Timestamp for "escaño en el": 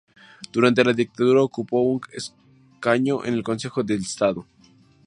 2.11-3.43